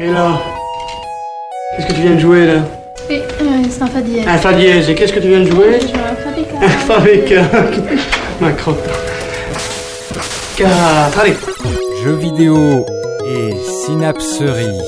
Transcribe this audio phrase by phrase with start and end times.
[0.00, 0.40] Et là
[1.76, 2.62] Qu'est-ce que tu viens de jouer là
[3.10, 4.24] Oui, euh, c'est un fa dièse.
[4.28, 4.88] Un fa dièse.
[4.88, 7.00] Et qu'est-ce que tu viens de jouer Je joue un fa.
[8.40, 8.88] Ma crotte.
[10.56, 11.36] Quatre, allez.
[12.04, 12.86] Jeux vidéo
[13.26, 13.50] et
[13.84, 14.78] synapserie.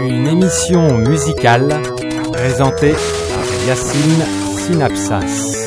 [0.00, 1.82] Une émission musicale
[2.32, 4.24] présentée par Yacine
[4.56, 5.59] Synapsas.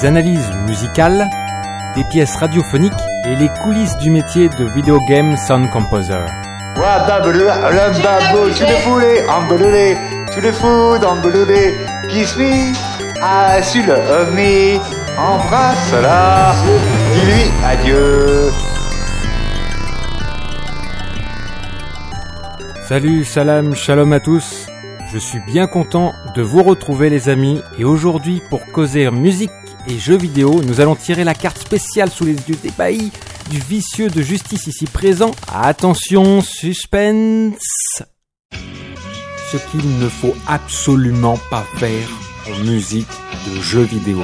[0.00, 1.28] Des analyses musicales,
[1.96, 2.92] des pièces radiophoniques
[3.26, 6.24] et les coulisses du métier de video game sound composer.
[14.32, 14.78] Me,
[15.18, 16.54] embrasse-la,
[17.14, 18.52] dis-lui adieu.
[22.86, 24.68] Salut, salam, shalom à tous.
[25.12, 29.50] Je suis bien content de vous retrouver les amis et aujourd'hui pour causer musique
[29.88, 33.10] et jeux vidéo, nous allons tirer la carte spéciale sous les yeux des baillis
[33.50, 35.30] du vicieux de justice ici présent.
[35.52, 38.02] Attention, suspense
[39.50, 42.08] Ce qu'il ne faut absolument pas faire
[42.46, 43.08] en musique
[43.46, 44.22] de jeux vidéo.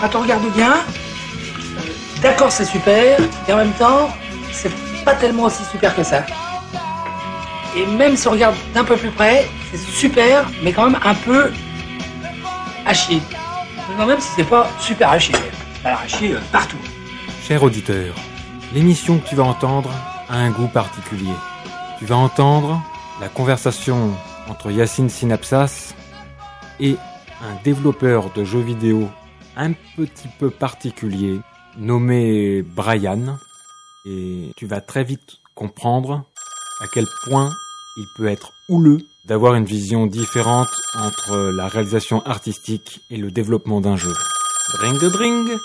[0.00, 0.76] Quand on regarde bien,
[2.22, 4.08] d'accord c'est super, et en même temps,
[4.52, 4.72] c'est
[5.04, 6.24] pas tellement aussi super que ça.
[7.76, 11.14] Et même si on regarde d'un peu plus près, c'est super, mais quand même un
[11.14, 11.50] peu
[12.86, 13.20] à chier.
[13.96, 15.34] Même si c'est pas super à chier
[16.34, 16.76] euh, partout.
[17.42, 18.14] Cher auditeur,
[18.74, 19.90] l'émission que tu vas entendre
[20.28, 21.32] a un goût particulier.
[21.98, 22.82] Tu vas entendre
[23.20, 24.10] la conversation
[24.48, 25.94] entre Yacine Synapsas
[26.80, 26.96] et
[27.42, 29.08] un développeur de jeux vidéo
[29.56, 31.40] un petit peu particulier
[31.76, 33.38] nommé Brian.
[34.04, 36.24] Et tu vas très vite comprendre
[36.80, 37.50] à quel point
[37.96, 43.82] il peut être houleux d'avoir une vision différente entre la réalisation artistique et le développement
[43.82, 44.12] d'un jeu.
[44.78, 45.58] Dring de dring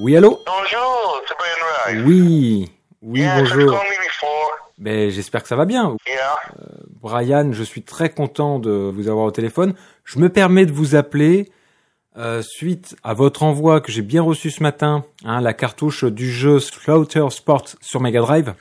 [0.00, 0.42] Oui, allô?
[0.44, 2.06] Bonjour, c'est Brian Wright.
[2.06, 3.80] Oui, oui, yeah, bonjour.
[4.76, 5.96] Ben, j'espère que ça va bien.
[6.04, 6.36] Yeah.
[7.00, 9.74] Brian, je suis très content de vous avoir au téléphone.
[10.04, 11.52] Je me permets de vous appeler
[12.16, 16.28] euh, suite à votre envoi que j'ai bien reçu ce matin, hein, la cartouche du
[16.28, 18.54] jeu Slaughter Sport sur Mega Drive.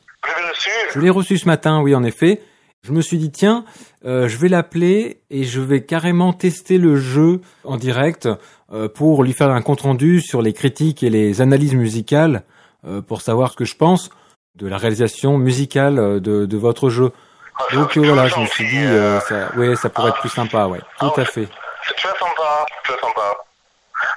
[0.93, 2.43] Je l'ai reçu ce matin, oui, en effet.
[2.83, 3.63] Je me suis dit, tiens,
[4.05, 8.27] euh, je vais l'appeler et je vais carrément tester le jeu en direct
[8.73, 12.43] euh, pour lui faire un compte-rendu sur les critiques et les analyses musicales
[12.85, 14.09] euh, pour savoir ce que je pense
[14.55, 17.11] de la réalisation musicale euh, de, de votre jeu.
[17.57, 20.29] Ah, Donc euh, voilà, je me suis dit, euh, ça, ouais, ça pourrait être plus
[20.29, 21.25] sympa, ouais, tout Ah à ouais.
[21.25, 21.47] fait.
[21.87, 23.33] C'est très sympa, très sympa.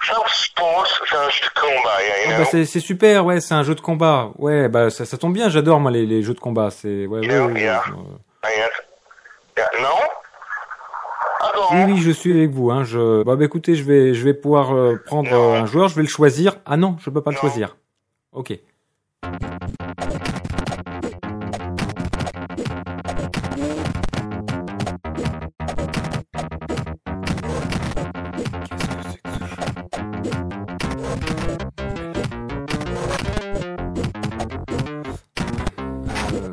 [0.08, 3.54] Self Sport, c'est un jeu de combat, yeah, you Ah bah c'est super, ouais, c'est
[3.54, 4.30] un jeu de combat.
[4.38, 6.70] Ouais, bah ça, ça tombe bien, j'adore moi les, les jeux de combat.
[6.72, 7.82] C'est ouais, ouais, Yeah, ouais, ouais,
[11.40, 11.62] Ah, non?
[11.72, 12.70] Oui, oui, je suis avec vous.
[12.70, 12.84] Hein.
[12.84, 13.22] Je...
[13.22, 16.02] Bah, bah, écoutez, je vais, je vais pouvoir euh, prendre euh, un joueur, je vais
[16.02, 16.56] le choisir.
[16.64, 17.76] Ah non, je peux pas le choisir.
[18.32, 18.58] Ok.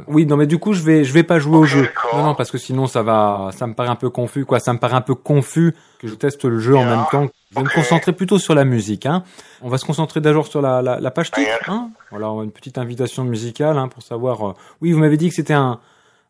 [0.07, 1.89] Oui, non, mais du coup, je vais, je vais pas jouer au jeu.
[2.13, 4.59] Non, non, parce que sinon, ça va, ça me paraît un peu confus, quoi.
[4.59, 7.27] Ça me paraît un peu confus que je teste le jeu en même temps.
[7.51, 9.23] Je vais me concentrer plutôt sur la musique, hein.
[9.61, 11.89] On va se concentrer d'abord sur la, la, la page titre, hein.
[12.11, 14.47] Voilà, une petite invitation musicale, hein, pour savoir.
[14.49, 15.79] euh, Oui, vous m'avez dit que c'était un,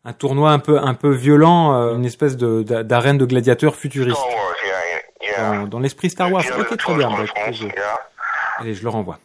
[0.04, 3.74] un tournoi un peu, un peu violent, euh, une espèce de d'a- d'arène de gladiateurs
[3.74, 4.16] futuriste.
[4.16, 5.58] Star Wars, yeah, yeah.
[5.62, 6.44] Dans, dans l'esprit Star Wars.
[6.58, 7.08] Ok, très bien.
[7.10, 7.64] Bah, je-.
[8.58, 9.18] Allez, je le renvoie.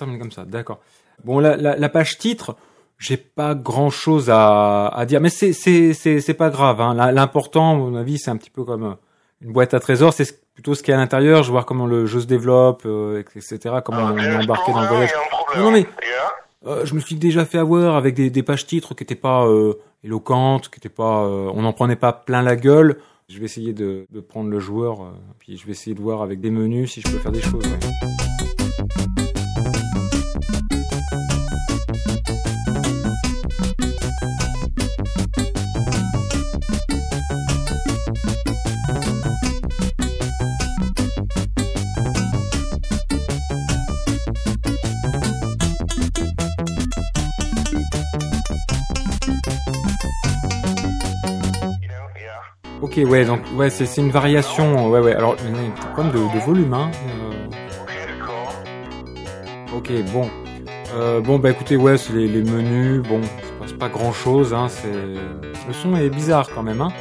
[0.00, 0.80] Termine comme ça, d'accord.
[1.24, 2.56] Bon, la, la, la page titre,
[2.98, 6.80] j'ai pas grand chose à, à dire, mais c'est c'est c'est c'est pas grave.
[6.80, 6.94] Hein.
[7.12, 8.94] L'important, à mon avis, c'est un petit peu comme euh,
[9.42, 10.12] une boîte à trésors.
[10.12, 11.42] C'est ce- plutôt ce qu'il y a à l'intérieur.
[11.42, 13.58] Je voir comment le jeu se développe, euh, etc.
[13.84, 15.10] Comment Ah, on est embarqué dans le voyage.
[15.56, 15.86] Non, non, mais- Yeah.
[16.66, 19.46] Euh, je me suis déjà fait avoir avec des, des pages titres qui étaient pas
[19.46, 19.74] euh,
[20.04, 22.98] éloquentes, qui étaient pas, on n'en prenait pas plein la gueule.
[23.30, 26.40] Je vais essayer de, de prendre le joueur, puis je vais essayer de voir avec
[26.40, 27.64] des menus si je peux faire des choses.
[27.66, 28.39] ouais.
[53.10, 54.88] Ouais, donc ouais, c'est une variation.
[54.90, 55.14] Ouais, ouais.
[55.14, 56.90] Alors, il y a un problème de, de volume, hein.
[57.08, 57.32] euh,
[59.76, 60.28] Ok, bon.
[60.94, 63.02] Euh, bon, bah écoutez, ouais, c'est les, les menus.
[63.06, 63.20] Bon,
[63.66, 64.68] c'est pas, pas grand chose, hein.
[64.68, 66.92] C'est le son est bizarre quand même, hein.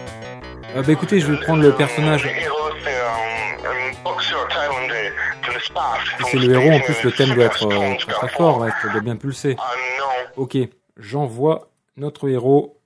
[0.75, 2.29] Euh, bah écoutez, je vais prendre le personnage.
[6.31, 9.01] C'est le héros, en plus, le thème doit être euh, très, fort, ouais, ça doit
[9.01, 9.55] bien pulser.
[9.57, 9.71] Ah.
[10.37, 10.57] Ok,
[10.97, 12.77] j'envoie notre héros.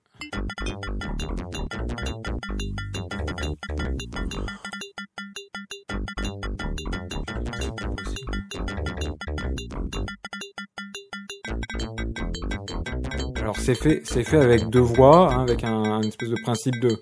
[13.40, 16.80] Alors c'est fait, c'est fait avec deux voix, hein, avec un, un espèce de principe
[16.82, 16.98] de,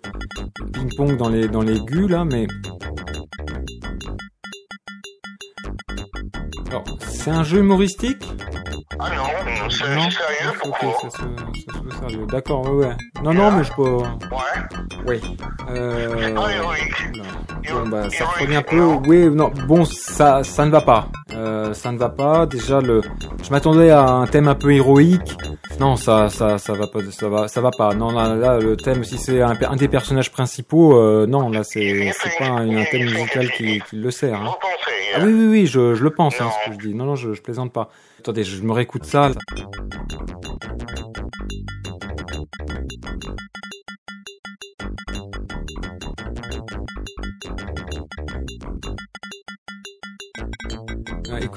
[0.74, 2.48] ping-pong dans les dans l'aigu là, mais
[6.70, 8.28] alors c'est un jeu humoristique?
[9.00, 9.24] Ah non,
[9.64, 10.94] non, c'est sérieux, pourquoi?
[11.02, 12.26] ça se, ça se veut sérieux.
[12.28, 12.98] D'accord, ouais, ouais.
[13.24, 13.98] Non, non, mais je peux.
[13.98, 14.51] Ouais.
[15.08, 15.20] Oui.
[15.70, 16.36] Euh...
[16.38, 17.18] Ah, héroïque.
[17.18, 17.24] non.
[17.72, 18.82] Bon, bah, ça revient un peu.
[19.08, 21.08] Oui, non, bon, ça, ça ne va pas.
[21.34, 22.46] Euh, ça ne va pas.
[22.46, 23.02] Déjà, le.
[23.44, 25.38] Je m'attendais à un thème un peu héroïque.
[25.80, 27.00] Non, ça, ça, ça va pas.
[27.12, 27.94] Ça va, ça va pas.
[27.94, 31.64] Non, là, là le thème, si c'est un, un des personnages principaux, euh, non, là,
[31.64, 34.36] c'est, c'est pas un, un thème musical qui, qui le sert.
[34.42, 34.56] Hein.
[35.16, 36.96] Ah oui, oui, oui, je, je le pense, hein, ce que je dis.
[36.96, 37.90] Non, non, je, je plaisante pas.
[38.20, 39.32] Attendez, je me réécoute ça.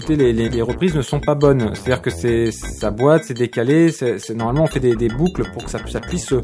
[0.08, 1.74] Les, les, reprises ne sont pas bonnes.
[1.74, 3.90] C'est-à-dire que c'est ça boîte, c'est décalé.
[3.90, 6.34] C'est normalement on fait des, boucles pour que ça, puisse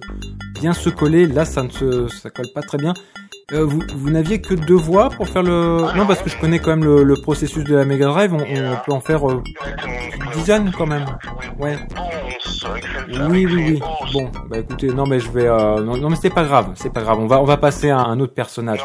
[0.60, 1.26] bien se coller.
[1.26, 2.94] Là, ça ne se ça colle pas très bien.
[3.52, 6.60] Euh, vous vous n'aviez que deux voix pour faire le non parce que je connais
[6.60, 8.32] quand même le, processus de la Mega Drive.
[8.32, 9.42] On, peut en faire euh,
[10.14, 11.04] une dizaine quand même.
[11.58, 11.76] Ouais.
[13.28, 13.80] Oui, oui, oui.
[14.12, 15.48] Bon, bah écoutez, non mais je vais.
[15.48, 17.18] Euh, non, non mais c'est pas grave, c'est pas grave.
[17.18, 18.84] On va on va passer à un autre personnage.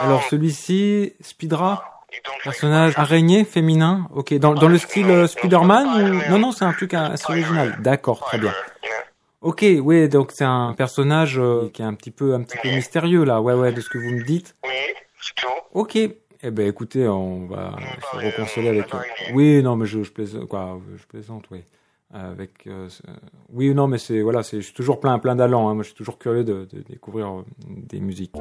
[0.00, 1.97] Alors celui-ci, Speedra?
[2.42, 5.86] Personnage araignée féminin, ok, dans, dans le style euh, Spider-Man
[6.26, 7.76] ou non non c'est un truc assez original.
[7.80, 8.52] D'accord, très bien.
[9.40, 12.68] Ok, oui donc c'est un personnage euh, qui est un petit peu un petit peu
[12.70, 14.56] mystérieux là, ouais ouais de ce que vous me dites.
[14.64, 14.70] Oui,
[15.20, 15.48] c'est tout.
[15.74, 17.76] Ok, eh ben écoutez on va
[18.12, 18.92] se reconsoler avec.
[18.94, 18.98] euh,
[19.34, 21.62] Oui non mais je, je plaisante quoi, je plaisante oui.
[22.12, 22.88] Avec euh,
[23.52, 25.68] oui non mais c'est voilà c'est je suis toujours plein plein d'allant.
[25.68, 25.74] Hein.
[25.74, 28.32] Moi je suis toujours curieux de, de découvrir des musiques.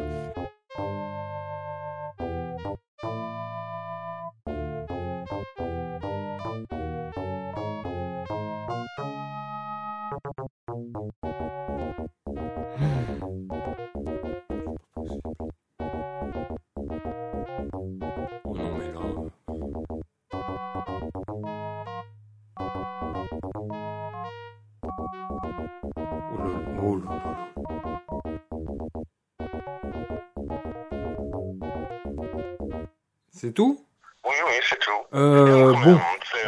[33.29, 33.79] C'est tout?
[34.25, 34.91] Oui, oui, c'est tout.
[35.13, 35.99] Euh, bon.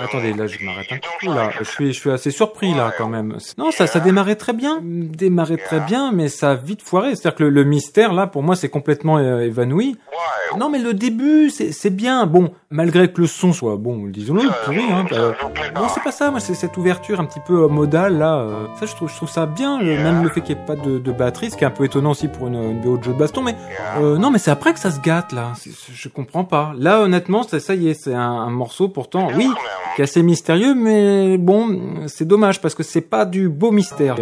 [0.04, 1.50] Attendez, là, je m'arrête un ils petit ont peu, là.
[1.50, 3.38] fait- Je suis, je suis assez surpris, là, quand même.
[3.58, 4.80] Non, ça, ça démarrait très bien.
[4.82, 7.10] Démarrait très bien, mais ça a vite foiré.
[7.16, 9.98] C'est-à-dire que le, le mystère, là, pour moi, c'est complètement euh, évanoui.
[10.58, 12.26] Non, mais le début, c'est c'est bien.
[12.26, 15.06] Bon, malgré que le son soit, bon, disons-le, pourri, hein.
[15.12, 15.80] euh, pas.
[15.80, 16.32] non, c'est pas ça.
[16.32, 18.38] Moi, c'est cette ouverture un petit peu euh, modale, là.
[18.40, 19.78] euh, ça, je trouve, je trouve ça bien.
[19.80, 21.86] même le fait qu'il n'y ait pas de, de batterie, ce qui est un peu
[21.86, 23.44] étonnant aussi pour une, une BO de jeu de baston.
[23.44, 23.56] Mais
[24.00, 25.54] euh, non, mais c'est après que ça se gâte, là.
[25.94, 26.74] Je comprends pas.
[26.78, 29.56] Là, honnêtement, ça, ça y est, c'est un, un morceau, pourtant, oui, même.
[30.02, 34.16] Assez mystérieux, mais bon, c'est dommage parce que c'est pas du beau mystère.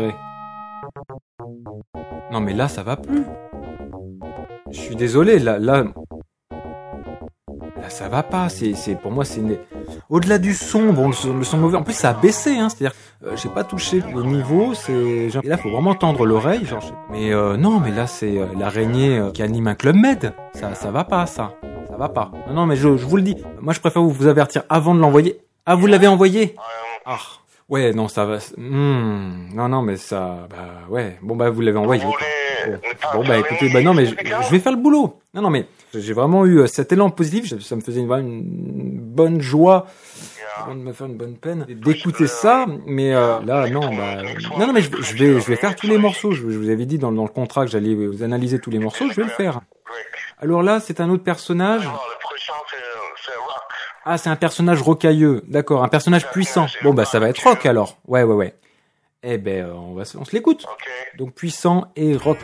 [2.31, 3.23] Non, mais là, ça va plus.
[4.71, 5.85] Je suis désolé, là, là,
[7.87, 8.49] ça va pas.
[8.49, 9.57] C'est, c'est, pour moi, c'est une...
[10.09, 10.91] au-delà du son.
[10.91, 11.77] Bon, le son, le mauvais.
[11.77, 12.67] En plus, ça a baissé, hein.
[12.69, 14.73] C'est-à-dire, euh, j'ai pas touché les niveaux.
[14.73, 16.65] C'est, genre- et là, faut vraiment tendre l'oreille.
[17.09, 20.33] Mais euh, non, mais là, c'est euh, l'araignée qui anime un club med.
[20.53, 21.53] Ça, ça va pas, ça.
[21.89, 22.31] Ça va pas.
[22.49, 23.35] Non, non, mais je, vous le dis.
[23.61, 25.39] Moi, je préfère vous avertir avant de l'envoyer.
[25.69, 26.55] Ah, vous l'avez envoyé
[27.05, 27.17] Ah.
[27.67, 28.37] Ouais, non, ça va.
[28.55, 31.17] Hmm, non, non, mais ça, bah ouais.
[31.21, 32.05] Bon, bah vous l'avez envoyé.
[32.05, 32.19] vous quoi.
[32.65, 32.79] voulez
[33.13, 35.19] Bon, bah écoutez, bah non, mais je, vais faire le boulot.
[35.33, 37.59] Non, non, mais j'ai vraiment eu euh, cet élan positif.
[37.59, 39.87] Ça me faisait une, bonne joie
[40.65, 40.73] Yeah.
[40.73, 42.65] de me faire une bonne peine d'écouter ça.
[42.87, 44.23] Mais euh, là, non, bah
[44.57, 46.31] non, non, mais je, je vais, je vais faire tous les morceaux.
[46.31, 48.79] Je, je vous avais dit dans, dans le contrat que j'allais vous analyser tous les
[48.79, 49.05] morceaux.
[49.11, 49.59] Je vais le faire.
[50.39, 51.81] Alors là, c'est un autre personnage.
[51.81, 52.77] Alors, le prochain, c'est
[53.25, 53.63] c'est rock.
[54.09, 55.43] Ah, c'est un personnage rocailleux.
[55.47, 56.67] D'accord, un personnage puissant.
[56.83, 57.97] Bon, bah ça va être rock alors.
[58.07, 58.55] Ouais, ouais, ouais.
[59.23, 60.65] Eh ben, euh, on va, se- on se l'écoute.
[61.17, 62.37] Donc puissant et rock.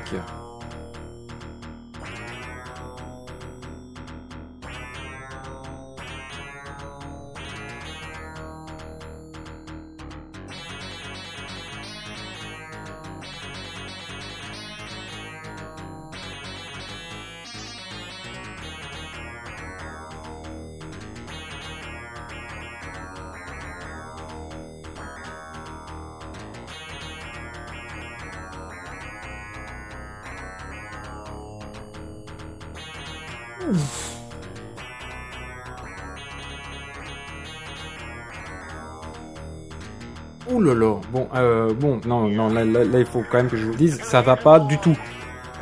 [40.51, 40.95] Ouh là là.
[41.11, 44.01] Bon, euh, bon, non, non, là, là, il faut quand même que je vous dise,
[44.03, 44.97] ça va pas du tout.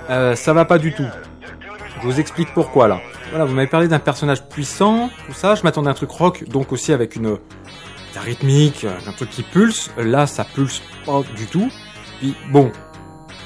[0.10, 1.06] Euh, ça va pas du tout.
[2.02, 3.00] Je vous explique pourquoi là.
[3.30, 5.56] Voilà, vous m'avez parlé d'un personnage puissant, tout ça.
[5.56, 7.38] Je m'attendais à un truc rock, donc aussi avec une,
[8.16, 9.92] la rythmique, un truc qui pulse.
[9.98, 11.70] Là, ça pulse pas du tout.
[12.20, 12.72] Puis bon,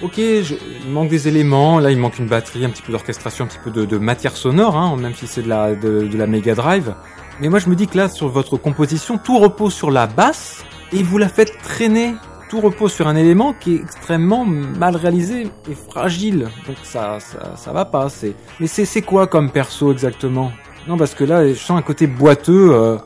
[0.02, 1.80] ok, je, il manque des éléments.
[1.80, 4.38] Là, il manque une batterie, un petit peu d'orchestration, un petit peu de, de matière
[4.38, 6.96] sonore, hein, même si c'est de la de, de la Mega Drive.
[7.42, 10.64] Mais moi, je me dis que là, sur votre composition, tout repose sur la basse
[10.92, 12.16] et vous la faites traîner.
[12.50, 16.48] Tout repose sur un élément qui est extrêmement mal réalisé et fragile.
[16.68, 18.08] Donc ça, ça, ça va pas.
[18.10, 18.36] C'est.
[18.60, 20.52] Mais c'est c'est quoi comme perso exactement?
[20.88, 22.70] Non, parce que là, je sens un côté boiteux.
[22.72, 22.98] euh,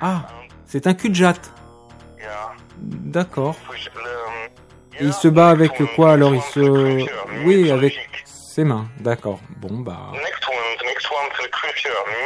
[0.00, 0.26] Ah,
[0.66, 1.52] c'est un cul de jatte.
[2.76, 3.54] D'accord.
[4.98, 6.34] Et il se bat avec quoi alors?
[6.34, 7.06] Il se.
[7.46, 8.86] Oui, avec ses mains.
[9.00, 9.38] D'accord.
[9.60, 10.10] Bon bah.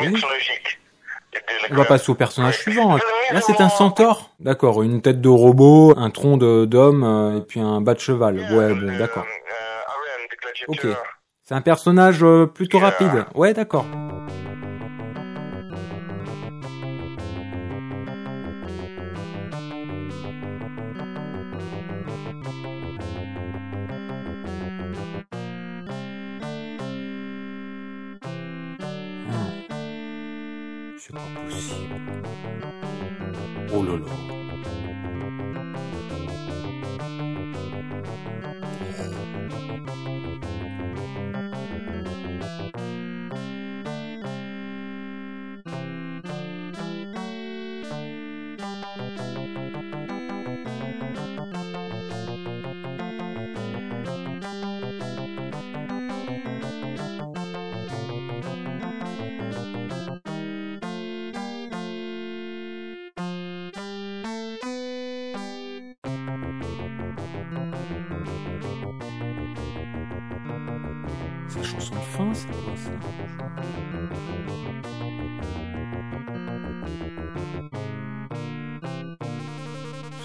[0.01, 0.27] Next.
[1.71, 2.97] On va passer au personnage suivant.
[3.33, 4.31] Là, c'est un centaure.
[4.41, 8.01] D'accord, une tête de robot, un tronc de- d'homme euh, et puis un bas de
[8.01, 8.37] cheval.
[8.53, 9.25] Ouais, bon, d'accord.
[9.25, 10.87] euh, the Ok.
[11.43, 13.25] C'est un personnage euh, plutôt rapide.
[13.35, 13.85] Ouais, d'accord.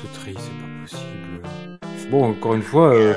[0.01, 2.09] Ce c'est pas possible.
[2.09, 3.13] Bon, encore une fois, euh,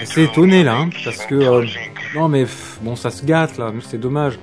[0.00, 1.66] assez le étonné là, hein, parce que euh,
[2.14, 2.46] non mais
[2.80, 4.38] bon, ça se gâte là, c'est dommage.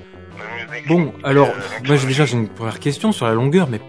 [0.87, 3.81] Bon, alors, euh, déjà j'ai une première question sur la longueur, mais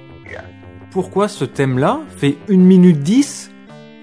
[0.91, 3.51] pourquoi ce thème-là fait 1 minute 10,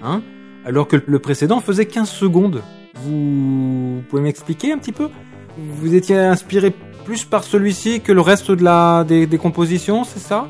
[0.02, 0.22] hein,
[0.64, 2.62] alors que le précédent faisait 15 secondes?
[2.94, 5.10] Vous pouvez m'expliquer un petit peu?
[5.58, 6.72] Vous étiez inspiré
[7.04, 10.48] plus par celui-ci que le reste de la des compositions, c'est ça?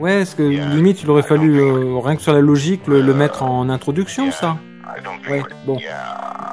[0.00, 3.14] Ouais, est-ce que limite il aurait fallu euh, rien que sur la logique le, le
[3.14, 4.56] mettre en introduction, ça
[5.04, 5.78] think Ouais, bon.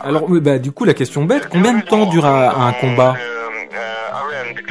[0.04, 3.16] Alors, bah du coup la question bête, combien de temps dure un, un combat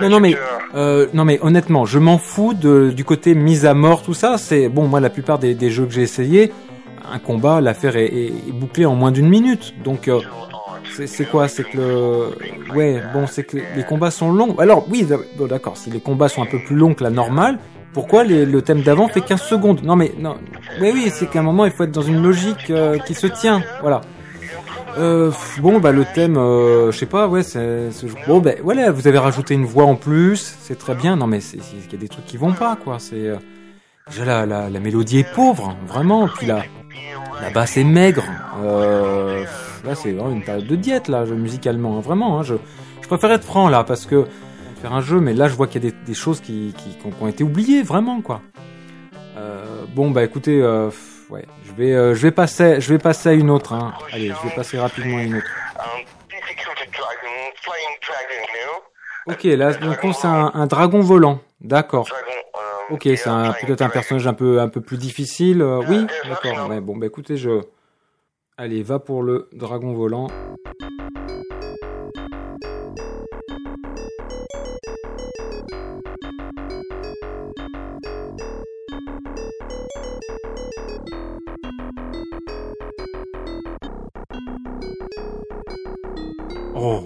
[0.01, 0.37] Non, non, mais,
[0.75, 4.37] euh, non, mais honnêtement, je m'en fous de, du côté mise à mort, tout ça.
[4.39, 6.53] C'est bon, moi, la plupart des, des jeux que j'ai essayé,
[7.11, 9.75] un combat, l'affaire est, est, est bouclée en moins d'une minute.
[9.83, 10.21] Donc, euh,
[11.07, 11.49] c'est quoi?
[11.49, 14.55] C'est que le, ouais, bon, c'est que les combats sont longs.
[14.59, 15.07] Alors, oui,
[15.37, 15.77] bon, d'accord.
[15.77, 17.59] Si les combats sont un peu plus longs que la normale,
[17.97, 20.37] pourquoi le thème d'avant fait 15 secondes Non, mais non,
[20.83, 23.63] oui, c'est qu'à un moment, il faut être dans une logique euh, qui se tient.
[23.81, 24.03] Voilà.
[24.99, 27.89] Euh, bon bah le thème, euh, je sais pas, ouais, c'est
[28.27, 31.17] bon ben voilà, vous avez rajouté une voix en plus, c'est très bien.
[31.17, 32.99] Non mais il y a des trucs qui vont pas quoi.
[32.99, 33.33] C'est
[34.11, 36.29] déjà la, la mélodie est pauvre, vraiment.
[36.29, 36.65] Puis la
[37.41, 38.25] la basse est maigre.
[38.63, 42.39] Là c'est vraiment une période de diète là, musicalement, hein, vraiment.
[42.39, 42.57] Hein, je
[43.01, 44.27] je préfère être franc là parce que
[44.93, 46.75] un jeu, mais là je vois qu'il y a des, choses qui
[47.21, 48.41] ont, été oubliées vraiment quoi.
[49.37, 50.91] Euh, bon bah écoutez, euh,
[51.65, 53.73] je vais euh, je vais passer je vais passer à une autre.
[53.73, 53.93] Hein.
[54.13, 55.51] Allez, je vais passer rapidement à une autre.
[59.27, 61.41] Ok, là, donc c'est un, un dragon volant.
[61.61, 62.09] D'accord.
[62.91, 63.25] Ok, c'est
[63.67, 65.63] peut-être un personnage un peu un peu plus difficile.
[65.63, 66.69] oui, d'accord.
[66.69, 67.63] Ouais, bon, bah écoutez, je.
[68.57, 70.29] Allez, va pour le dragon volant.
[86.89, 87.03] Oh.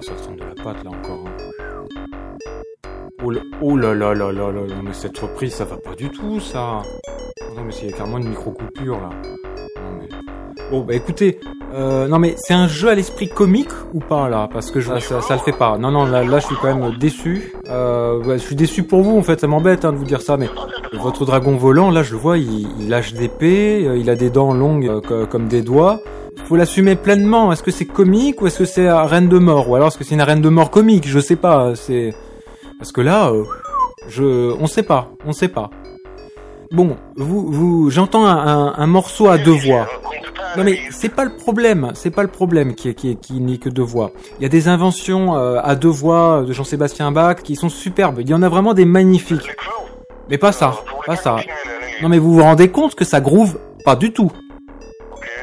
[0.00, 1.26] Ça sent de la pâte là encore.
[1.26, 1.37] hein.
[3.28, 6.08] Oh là, oh là là là là là mais cette reprise, ça va pas du
[6.08, 6.80] tout, ça.
[7.54, 9.10] Non, mais il y a carrément une micro-coupure, là.
[9.76, 10.08] Non, mais...
[10.70, 11.38] Bon, bah écoutez,
[11.74, 14.48] euh, non mais c'est un jeu à l'esprit comique ou pas, là?
[14.50, 15.76] Parce que je, ça, ça le fait pas.
[15.76, 17.52] Non, non, là, là je suis quand même déçu.
[17.68, 20.22] Euh, ouais, je suis déçu pour vous, en fait, ça m'embête hein, de vous dire
[20.22, 20.48] ça, mais
[20.94, 24.14] votre dragon volant, là, je le vois, il, il lâche des pets, euh, il a
[24.16, 26.00] des dents longues euh, co- comme des doigts.
[26.46, 27.52] Faut l'assumer pleinement.
[27.52, 29.68] Est-ce que c'est comique ou est-ce que c'est reine de mort?
[29.68, 31.06] Ou alors est-ce que c'est une reine de mort comique?
[31.06, 31.74] Je sais pas.
[31.74, 32.14] C'est
[32.78, 33.44] parce que là, euh,
[34.08, 35.70] je, on sait pas, on sait pas.
[36.70, 39.86] Bon, vous, vous, j'entends un, morceau à deux voix.
[40.56, 43.68] Non mais c'est pas le problème, c'est pas le problème qui qui qui n'est que
[43.68, 44.12] deux voix.
[44.38, 48.18] Il y a des inventions euh, à deux voix de Jean-Sébastien Bach qui sont superbes.
[48.20, 49.48] Il y en a vraiment des magnifiques.
[50.30, 50.74] Mais pas ça,
[51.06, 51.36] pas ça.
[52.02, 54.32] Non mais vous vous rendez compte que ça groove pas du tout.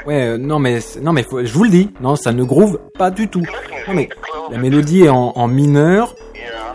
[0.05, 3.11] Ouais, euh, non mais non mais je vous le dis, non ça ne groove pas
[3.11, 3.43] du tout.
[3.87, 4.09] Non mais
[4.51, 6.15] la mélodie est en mineur.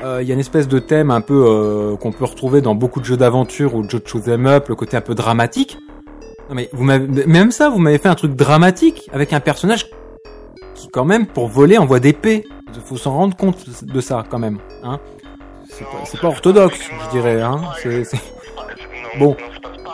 [0.03, 2.75] Euh, Il y a une espèce de thème un peu euh, qu'on peut retrouver dans
[2.75, 5.15] beaucoup de jeux d'aventure ou de jeux de shoot 'em up, le côté un peu
[5.15, 5.79] dramatique.
[6.49, 9.87] Non mais vous m'avez même ça, vous m'avez fait un truc dramatique avec un personnage
[10.75, 12.45] qui quand même pour voler envoie des P.
[12.85, 14.99] Faut s'en rendre compte de ça quand même, hein.
[15.69, 17.61] C'est pas, c'est pas orthodoxe, je dirais, hein.
[17.83, 18.19] C'est, c'est-
[19.19, 19.37] Bon.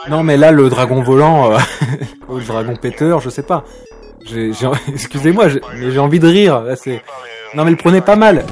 [0.09, 1.59] Non mais là le dragon volant, euh,
[2.31, 3.65] le dragon péteur, je sais pas.
[4.25, 6.61] J'ai, j'ai- excusez-moi, j'ai, mais j'ai envie de rire.
[6.63, 7.03] Là, c'est...
[7.55, 8.45] Non mais le prenez pas mal.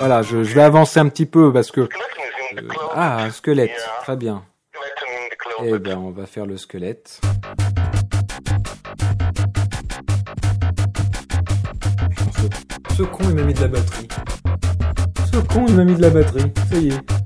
[0.00, 1.82] Voilà, je, je vais avancer un petit peu parce que...
[1.82, 1.86] euh,
[2.94, 4.42] ah, un squelette, très bien.
[5.62, 7.20] Eh ben, on va faire le squelette.
[12.88, 14.08] Ce, ce con, il m'a mis de la batterie.
[15.30, 16.50] Ce con, il m'a mis de la batterie.
[16.70, 17.19] Ça y est.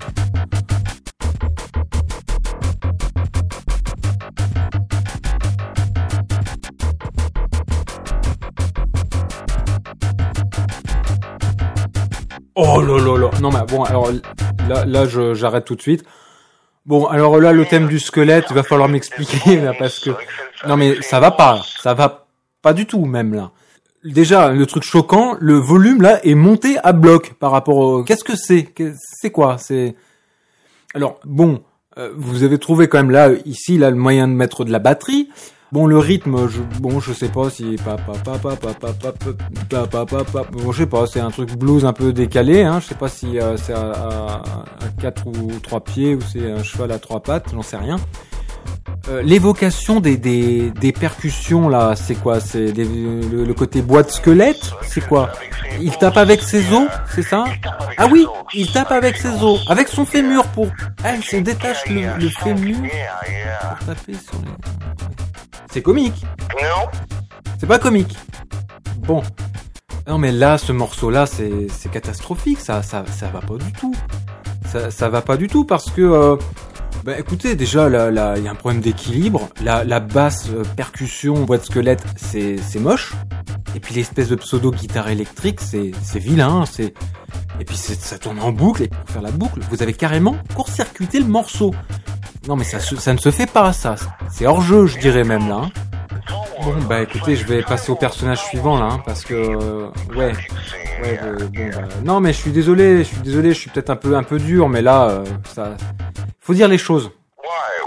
[12.57, 13.31] Oh là là là.
[13.41, 14.11] Non mais bon, alors
[14.69, 16.05] là, là, je- j'arrête tout de suite.
[16.87, 20.11] Bon, alors là, le thème du squelette, il va falloir m'expliquer là, parce que
[20.67, 22.27] non mais ça va pas, ça va
[22.63, 23.51] pas du tout même là.
[24.05, 28.05] Déjà, le truc choquant, le volume là est monté à bloc par rapport au.
[28.05, 28.73] Qu'est-ce que c'est?
[28.99, 29.57] C'est quoi?
[29.59, 29.95] C'est
[30.95, 31.63] alors bon,
[31.97, 34.79] euh, vous avez trouvé quand même là ici là le moyen de mettre de la
[34.79, 35.31] batterie.
[35.73, 38.93] Bon, le rythme, je, bon, je sais pas si pa pa pa pa pa pa
[38.93, 39.13] pa
[39.69, 42.63] pa pa pa pa bon, je sais pas, c'est un truc blues un peu décalé,
[42.63, 42.79] hein.
[42.81, 44.43] Je sais pas si euh, c'est à, à,
[44.85, 47.97] à quatre ou trois pieds ou c'est un cheval à trois pattes, j'en sais rien.
[49.09, 54.71] Euh, L'évocation des, des, des percussions là, c'est quoi C'est le, le côté boîte squelette
[54.83, 55.31] C'est quoi
[55.81, 57.45] Il tape avec ses os, c'est ça
[57.99, 60.69] Ah oui, il tape avec ses os, avec son fémur pour.
[61.03, 65.24] Ah, il se détache le, le fémur pour taper sur les.
[65.75, 66.25] C'est comique.
[66.63, 66.87] Non
[67.59, 68.17] C'est pas comique.
[68.99, 69.25] Bon.
[70.07, 72.61] Non mais là, ce morceau-là, c'est c'est catastrophique.
[72.61, 73.93] Ça, ça, ça va pas du tout.
[74.71, 76.01] Ça, ça va pas du tout parce que.
[76.01, 76.37] euh,
[77.03, 79.49] bah écoutez, déjà, là, il y a un problème d'équilibre.
[79.65, 83.13] La, la basse euh, percussion boîte squelette, c'est c'est moche.
[83.75, 86.67] Et puis l'espèce de pseudo guitare électrique, c'est c'est vilain.
[86.71, 86.95] C'est
[87.59, 88.85] et puis c'est- ça tourne en boucle.
[88.85, 91.75] Et pour faire la boucle, vous avez carrément court-circuité le morceau.
[92.47, 93.95] Non mais ça, ça ne se fait pas, ça.
[94.31, 95.63] C'est hors jeu, je dirais même là.
[95.65, 95.71] hein.
[96.63, 100.33] Bon bah écoutez, je vais passer au personnage suivant là, hein, parce que euh, ouais,
[101.03, 101.21] ouais,
[101.53, 104.17] bon, bah, non mais je suis désolé, je suis désolé, je suis peut-être un peu
[104.17, 105.77] un peu dur, mais là, euh, ça,
[106.41, 107.11] faut dire les choses.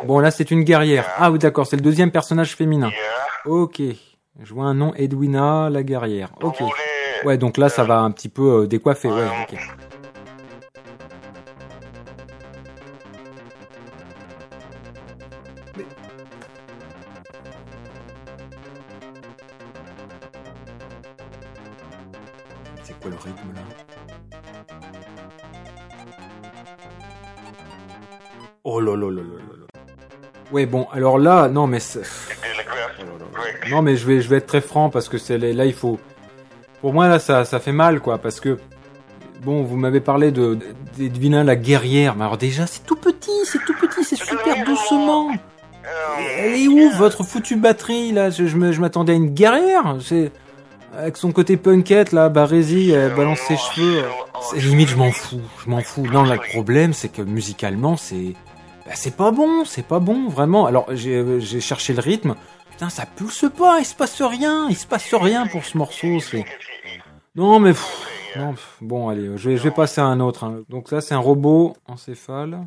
[0.06, 1.06] Bon là c'est une guerrière.
[1.18, 2.92] Ah oui d'accord, c'est le deuxième personnage féminin.
[3.46, 3.82] Ok,
[4.44, 6.30] je vois un nom Edwina la guerrière.
[6.44, 6.62] Ok.
[7.26, 9.08] Ouais donc là ça va un petit peu euh, décoiffer.
[9.08, 9.26] Ouais.
[28.78, 29.82] Oh là là là là là là.
[30.52, 32.02] Ouais bon alors là non mais c'est-
[33.02, 35.74] Oh non mais je vais je vais être très franc parce que c'est là il
[35.74, 36.00] faut
[36.82, 38.60] pour moi là ça ça fait mal quoi parce que
[39.44, 40.60] bon vous m'avez parlé de
[40.96, 45.32] d'Edwina la guerrière mais alors déjà c'est tout petit c'est tout petit c'est super doucement
[46.38, 48.30] elle est où votre foutue batterie là?
[48.30, 49.96] Je, je m'attendais à une guerrière.
[50.02, 50.32] C'est
[50.98, 54.04] avec son côté punkette là, Barési, elle balance ses cheveux.
[54.52, 56.06] C'est limite, je m'en fous, je m'en fous.
[56.06, 58.34] Non, là, le problème, c'est que musicalement, c'est
[58.88, 60.66] bah, c'est pas bon, c'est pas bon vraiment.
[60.66, 62.36] Alors j'ai j'ai cherché le rythme.
[62.72, 66.08] Putain, ça pulse pas, il se passe rien, il se passe rien pour ce morceau.
[67.36, 67.74] Non mais
[68.82, 70.44] bon allez, je vais passer à un autre.
[70.44, 70.62] hein.
[70.70, 72.60] Donc ça, c'est un robot encéphale.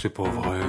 [0.00, 0.60] C'est pas vrai.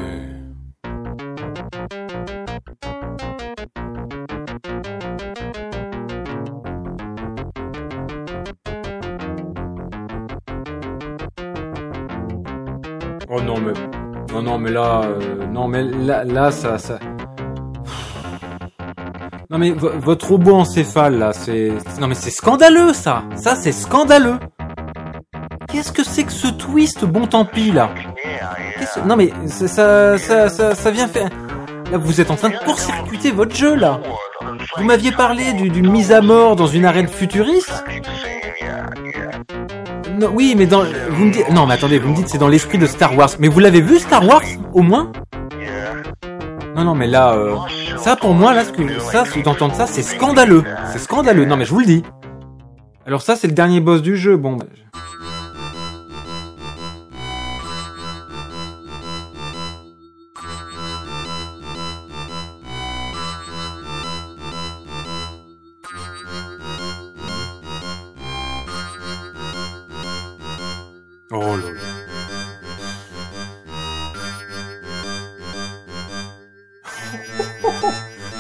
[13.30, 13.74] Oh non mais
[14.32, 17.00] non non mais là euh, non mais là ça ça.
[19.50, 23.24] Non mais vo- votre robot encéphale là c'est non mais c'est scandaleux ça.
[23.36, 24.38] Ça c'est scandaleux.
[25.70, 27.90] Qu'est-ce que c'est que ce twist bon tant pis là?
[29.06, 31.30] Non mais ça ça, ça vient faire
[31.94, 34.00] vous êtes en train de court-circuiter votre jeu là
[34.78, 37.84] vous m'aviez parlé du- d'une mise à mort dans une arène futuriste
[40.20, 42.48] non, oui, mais dans, vous me dites, non, mais attendez, vous me dites c'est dans
[42.48, 43.30] l'esprit de Star Wars.
[43.38, 44.42] Mais vous l'avez vu Star Wars,
[44.74, 45.12] au moins?
[46.76, 47.56] Non, non, mais là, euh,
[47.98, 50.64] ça pour moi, là, ce que, ça, d'entendre ça, c'est scandaleux.
[50.92, 51.46] C'est scandaleux.
[51.46, 52.04] Non, mais je vous le dis.
[53.06, 54.38] Alors ça, c'est le dernier boss du jeu.
[54.38, 54.56] Bon.
[54.56, 54.66] bah,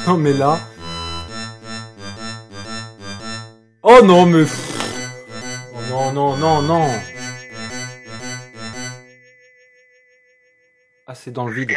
[0.08, 0.58] non mais là.
[3.84, 4.46] Oh non mais.
[5.74, 6.86] Oh non non non non.
[11.08, 11.74] Ah c'est dans le vide.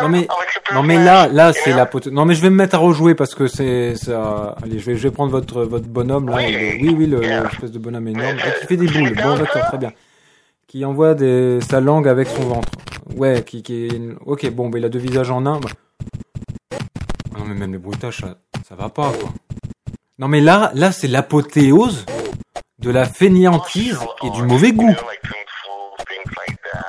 [0.00, 0.26] Non mais
[0.74, 2.08] non mais là là c'est la pote.
[2.08, 4.56] Non mais je vais me mettre à rejouer parce que c'est ça.
[4.62, 6.36] Allez je vais je vais prendre votre votre bonhomme là.
[6.36, 9.14] Oui, oui oui l'espèce de bonhomme énorme qui fait des boules.
[9.14, 9.92] Bon d'accord très bien.
[10.66, 12.68] Qui envoie des sa langue avec son ventre.
[13.16, 13.88] Ouais qui qui
[14.26, 15.60] ok bon bah il a deux visages en un.
[15.60, 15.70] Bah.
[17.48, 18.36] Mais même les bruitages ça
[18.68, 19.30] ça va pas quoi.
[20.18, 22.04] Non mais là là c'est l'apothéose
[22.78, 24.94] de la fainéantise et du mauvais goût.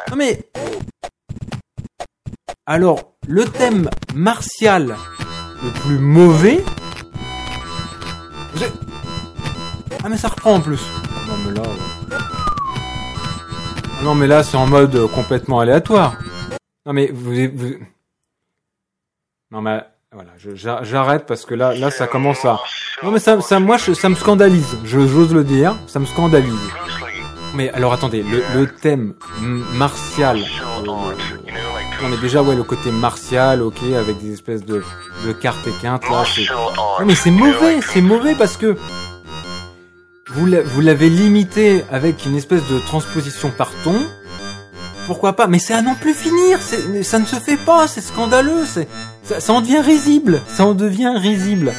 [0.10, 0.52] Non mais
[2.66, 4.98] alors le thème martial
[5.64, 6.62] le plus mauvais.
[10.04, 10.82] Ah mais ça reprend en plus.
[11.26, 11.64] Non mais là.
[12.12, 16.18] Ah Non mais là c'est en mode euh, complètement aléatoire.
[16.86, 17.76] Non mais vous, vous...
[19.52, 20.32] Non mais voilà,
[20.84, 22.60] j'arrête parce que là là ça commence à.
[23.04, 24.76] Non mais ça ça moi je- ça me scandalise.
[24.84, 26.54] Je j'ose le dire, ça me scandalise.
[27.54, 29.14] Mais alors attendez, le, le thème
[29.74, 30.40] martial.
[30.40, 34.84] euh, non mais déjà ouais le côté martial, ok, avec des espèces de,
[35.28, 36.24] de cartes et quintes là.
[36.26, 36.42] c'est-
[37.02, 38.76] Non mais c'est mauvais, c'est mauvais parce que
[40.32, 43.96] vous l'avez limité avec une espèce de transposition par ton.
[45.10, 46.62] Pourquoi pas Mais c'est à non plus finir.
[46.62, 47.88] Ça ne se fait pas.
[47.88, 48.64] C'est scandaleux.
[49.24, 50.40] Ça, en devient risible.
[50.48, 51.74] Ça en devient risible.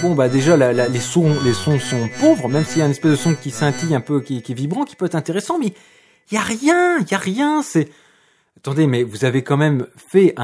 [0.00, 3.10] Bon bah déjà les sons les sons sont pauvres, même s'il y a une espèce
[3.10, 5.74] de son qui scintille un peu, qui, est vibrant, qui peut être intéressant, mais
[6.30, 7.62] il y a rien, il y a rien.
[7.62, 7.90] C'est
[8.56, 10.34] attendez, mais vous avez quand même fait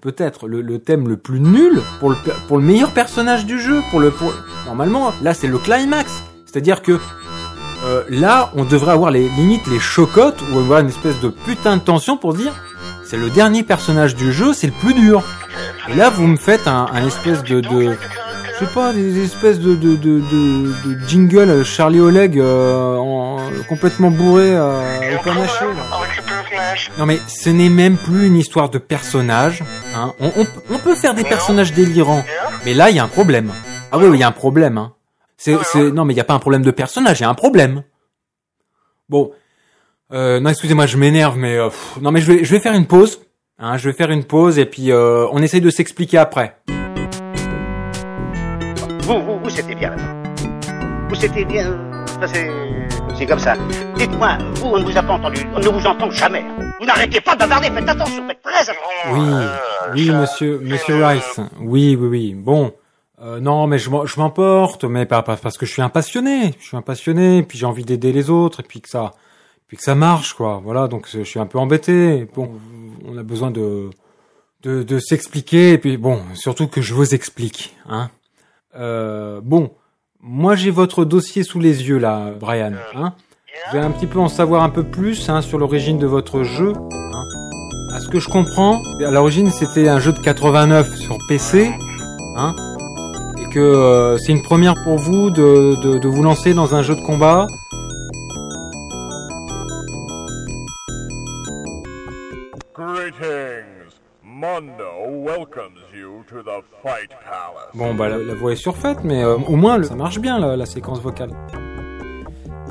[0.00, 4.12] peut-être le, thème le plus nul pour le meilleur personnage du jeu, pour le
[4.66, 7.00] normalement là c'est le climax, c'est-à-dire que
[7.90, 11.76] euh, là on devrait avoir les limites les chocottes ou avoir une espèce de putain
[11.76, 12.52] de tension pour dire
[13.04, 15.24] c'est le dernier personnage du jeu, c'est le plus dur.
[15.88, 17.96] Et là vous me faites un, espèce de, de
[18.60, 24.54] je sais pas, des espèces de, de, de, jingle Charlie Oleg euh, en, complètement bourré
[24.54, 25.64] euh, au panaché.
[26.98, 29.64] Non mais ce n'est même plus une histoire de personnage.
[29.96, 30.12] Hein.
[30.20, 32.24] On, peut faire des personnages délirants,
[32.64, 33.50] mais là il y a un problème.
[33.90, 34.78] Ah oui, oui, il y a un problème.
[34.78, 34.92] Hein.
[35.42, 37.30] C'est, c'est, non mais il n'y a pas un problème de personnage, il y a
[37.30, 37.82] un problème.
[39.08, 39.32] Bon,
[40.12, 42.74] euh, non excusez-moi, je m'énerve, mais euh, pff, non mais je vais, je vais faire
[42.74, 43.22] une pause.
[43.58, 46.58] Hein, je vais faire une pause et puis euh, on essaye de s'expliquer après.
[49.04, 49.96] Vous, vous, vous, c'était bien.
[51.08, 51.74] Vous, c'était bien.
[52.20, 52.50] Ça, c'est.
[53.16, 53.54] C'est comme ça.
[53.96, 55.40] Dites-moi, vous, on ne vous a pas entendu.
[55.54, 56.44] On ne vous entend jamais.
[56.80, 57.70] Vous n'arrêtez pas de bavarder.
[57.70, 59.12] Faites attention, faites très attention.
[59.12, 59.46] Oui,
[59.94, 61.40] oui, monsieur, monsieur Rice.
[61.60, 62.34] Oui, oui, oui.
[62.34, 62.72] Bon,
[63.22, 66.54] euh, non, mais je m'emporte, mais parce que je suis un passionné.
[66.58, 69.12] Je suis un passionné, puis j'ai envie d'aider les autres, et puis que ça,
[69.68, 70.60] puis que ça marche, quoi.
[70.64, 72.26] Voilà, donc je suis un peu embêté.
[72.34, 72.50] Bon,
[73.06, 73.90] on a besoin de,
[74.62, 78.10] de, de s'expliquer, et puis bon, surtout que je vous explique, hein.
[78.76, 79.72] Euh, bon,
[80.20, 82.74] moi j'ai votre dossier sous les yeux là, Brian.
[82.94, 83.14] Hein
[83.66, 86.44] je vais un petit peu en savoir un peu plus hein, sur l'origine de votre
[86.44, 86.72] jeu.
[86.92, 87.24] Hein.
[87.92, 91.72] À ce que je comprends, à l'origine c'était un jeu de 89 sur PC,
[92.36, 92.54] hein,
[93.50, 96.94] que euh, c'est une première pour vous de, de, de vous lancer dans un jeu
[96.94, 97.46] de combat.
[102.74, 103.94] Greetings.
[104.22, 107.70] Mondo welcomes you to the Fight Palace.
[107.74, 110.38] Bon bah la, la voix est surfaite, mais euh, au moins le- ça marche bien
[110.38, 111.30] la, la séquence vocale.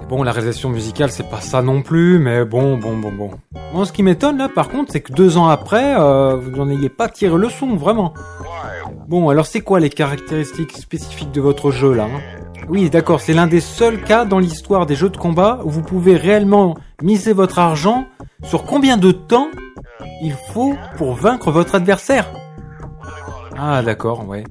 [0.09, 3.29] Bon, la réalisation musicale, c'est pas ça non plus, mais bon, bon, bon, bon.
[3.71, 6.67] Bon, ce qui m'étonne là, par contre, c'est que deux ans après, euh, vous n'en
[6.67, 8.15] ayez pas tiré le son, vraiment.
[9.07, 12.21] Bon, alors c'est quoi les caractéristiques spécifiques de votre jeu là hein?
[12.67, 15.83] Oui, d'accord, c'est l'un des seuls cas dans l'histoire des jeux de combat où vous
[15.83, 18.05] pouvez réellement miser votre argent
[18.41, 19.49] sur combien de temps
[20.23, 22.31] il faut pour vaincre votre adversaire.
[23.55, 24.43] Ah, d'accord, ouais.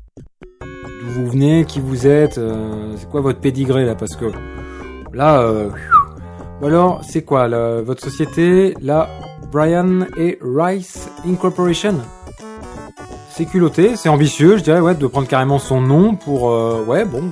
[0.63, 3.97] D'où vous venez, qui vous êtes, euh, c'est quoi votre pédigré là?
[3.97, 4.27] Parce que
[5.13, 5.71] là, euh,
[6.63, 9.09] alors, c'est quoi là, votre société La
[9.53, 11.95] Brian et Rice Incorporation?
[13.31, 17.05] C'est culotté, c'est ambitieux, je dirais, ouais, de prendre carrément son nom pour, euh, ouais,
[17.05, 17.31] bon,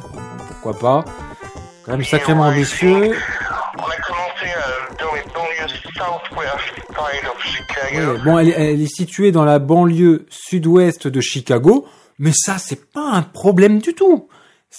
[0.48, 1.04] pourquoi pas.
[1.84, 3.12] Quand même sacrément ambitieux.
[3.12, 3.14] Euh.
[7.92, 11.86] Ouais, bon, elle est située dans la banlieue sud-ouest de Chicago,
[12.18, 14.28] mais ça, c'est pas un problème du tout.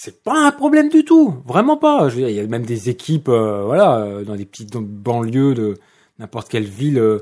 [0.00, 2.08] C'est pas un problème du tout, vraiment pas.
[2.08, 4.76] Je veux dire, il y a même des équipes, euh, voilà, euh, dans des petites
[4.76, 5.74] banlieues de
[6.20, 7.18] n'importe quelle ville euh,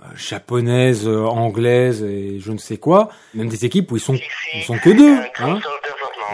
[0.00, 3.08] euh, japonaise, euh, anglaise et je ne sais quoi.
[3.32, 4.18] Même des équipes où ils sont,
[4.54, 5.16] ils sont que deux.
[5.40, 5.58] Hein,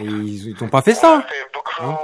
[0.00, 1.24] et ils n'ont pas fait ça.
[1.80, 1.96] Hein.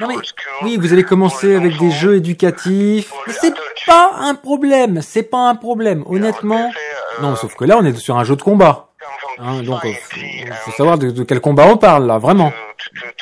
[0.00, 0.16] Non mais
[0.62, 3.12] oui, vous pour les avec des jeux éducatifs.
[3.28, 3.54] Mais c'est
[3.86, 6.02] pas un problème, c'est pas un problème.
[6.06, 6.72] Honnêtement,
[7.22, 8.87] non, sauf que là, on est sur un jeu de combat.
[9.40, 10.20] Hein, donc, euh, faut,
[10.64, 12.52] faut savoir de, de quel combat on parle là, vraiment.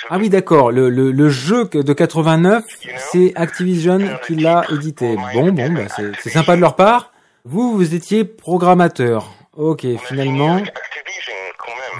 [0.09, 0.70] Ah oui, d'accord.
[0.72, 2.64] Le, le, le jeu de 89,
[3.12, 5.16] c'est Activision qui l'a édité.
[5.35, 7.12] Bon, bon, bah, c'est c'est sympa de leur part.
[7.44, 9.31] Vous, vous étiez programmateur.
[9.57, 10.61] Ok, finalement,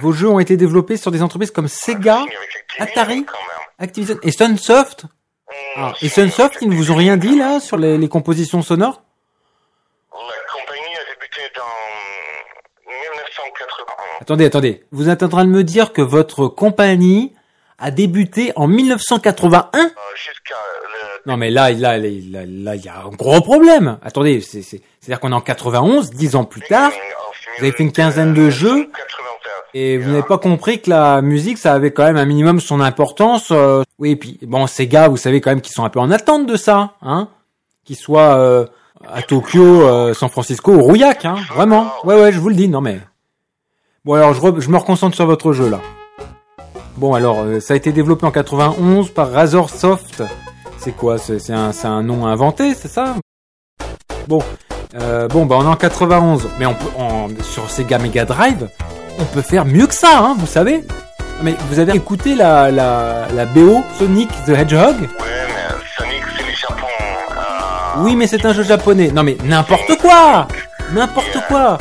[0.01, 2.23] vos jeux ont été développés sur des entreprises comme Sega,
[2.79, 3.25] Atari,
[3.79, 5.05] Activision et Sunsoft.
[5.75, 9.01] Ah, et Sunsoft, ils ne vous ont rien dit là sur les, les compositions sonores
[10.11, 10.17] La
[10.53, 11.63] compagnie a débuté dans
[12.89, 14.16] 1981.
[14.27, 14.83] Attendez, attendez.
[14.91, 17.31] Vous êtes en train de me dire que votre compagnie
[17.79, 19.87] a débuté en 1981 Euh,
[20.17, 23.99] Jusqu'à le Non mais là, là, là, là, là, il y a un gros problème.
[24.03, 26.91] Attendez, c'est, c'est, c'est-à-dire qu'on est en 91, dix ans plus tard,
[27.57, 28.89] vous avez fait une quinzaine de jeux,
[29.73, 32.81] et vous n'avez pas compris que la musique, ça avait quand même un minimum son
[32.81, 33.47] importance.
[33.51, 36.01] euh, oui, et puis bon, ces gars, vous savez quand même qu'ils sont un peu
[36.01, 37.29] en attente de ça, hein,
[37.85, 38.65] qu'ils soient euh,
[39.09, 41.89] à Tokyo, euh, San Francisco ou Rouillac, hein, vraiment.
[42.03, 42.99] Ouais, ouais, je vous le dis, non mais.
[44.07, 45.81] Bon alors, je, re- je me reconcentre sur votre jeu là.
[46.95, 50.23] Bon alors, euh, ça a été développé en 91 par Razor Soft.
[50.77, 51.17] C'est quoi?
[51.17, 53.15] C'est un, nom inventé, c'est ça?
[54.29, 54.39] Bon,
[54.95, 58.69] euh, bon, bah on est en 91, mais on peut, sur Sega Mega Drive,
[59.19, 60.85] on peut faire mieux que ça, hein, vous savez
[61.43, 64.95] Mais vous avez écouté la, la, la BO Sonic the Hedgehog?
[65.01, 66.87] Ouais, mais Sonic, c'est le Japon.
[67.31, 69.11] Euh, Oui, mais c'est un jeu japonais.
[69.13, 70.47] Non mais n'importe quoi
[70.93, 71.77] N'importe quoi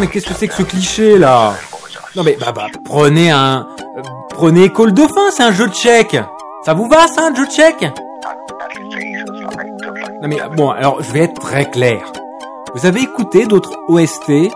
[0.00, 1.54] mais qu'est-ce que c'est que ce cliché là?
[2.16, 3.66] Non mais bah bah prenez un
[4.30, 6.16] prenez Call Dauphin, c'est un jeu tchèque.
[6.64, 7.86] Ça vous va ça un jeu tchèque
[10.22, 12.00] Non mais bon, alors je vais être très clair.
[12.74, 14.50] Vous avez écouté d'autres OST,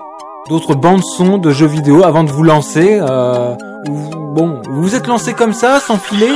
[0.48, 3.54] d'autres bandes son de jeux vidéo avant de vous lancer euh,
[3.86, 6.30] Bon, vous vous êtes lancé comme ça, sans filer?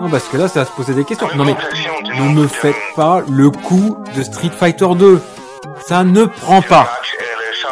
[0.00, 1.28] Non, parce que là, ça va se poser des questions.
[1.36, 1.56] Non mais,
[2.32, 5.20] ne faites pas le coup de Street Fighter 2.
[5.86, 6.88] Ça ne prend pas.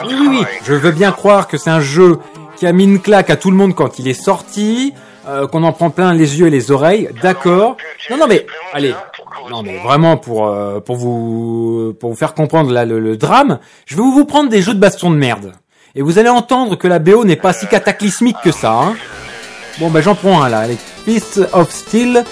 [0.07, 0.45] Oui, oui, oui.
[0.65, 2.19] Je veux bien croire que c'est un jeu
[2.57, 4.95] qui a mis une claque à tout le monde quand il est sorti,
[5.29, 7.09] euh, qu'on en prend plein les yeux et les oreilles.
[7.23, 7.77] D'accord.
[8.11, 8.95] Non, non, mais allez.
[9.51, 13.59] Non, mais vraiment pour euh, pour vous pour vous faire comprendre là le, le drame,
[13.87, 15.53] je vais vous prendre des jeux de baston de merde.
[15.95, 18.73] Et vous allez entendre que la BO n'est pas si cataclysmique que ça.
[18.73, 18.95] Hein.
[19.79, 20.67] Bon, bah j'en prends un là.
[20.67, 22.25] Les Fist of Steel.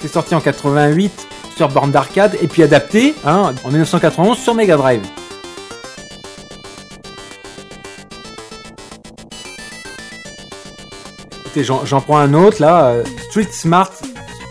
[0.00, 4.76] C'est sorti en 88 sur borne d'arcade et puis adapté hein, en 1991 sur Mega
[4.76, 5.02] Drive.
[11.52, 13.90] Écoutez, j'en prends un autre là, euh, Street Smart,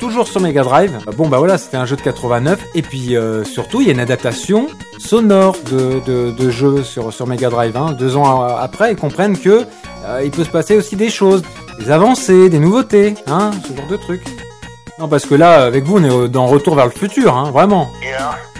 [0.01, 0.99] toujours sur Mega Drive.
[1.07, 3.89] Euh, Bon bah voilà, c'était un jeu de 89 et puis euh, surtout il y
[3.89, 7.77] a une adaptation sonore de, de, de jeu sur, sur Mega Drive.
[7.77, 7.95] Hein.
[7.97, 9.65] Deux ans après, ils comprennent que
[10.05, 11.41] euh, il peut se passer aussi des choses,
[11.79, 14.25] des avancées, des nouveautés, hein, ce genre de trucs.
[14.99, 17.87] Non parce que là, avec vous, on est dans Retour vers le futur, hein, vraiment.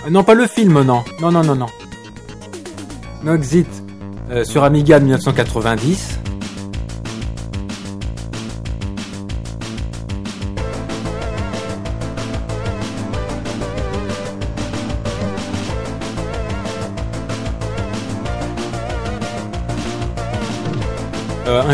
[0.09, 1.67] Non pas le film, non, non non non non.
[3.21, 3.67] Noxit
[4.31, 6.19] euh, sur Amiga de 1990.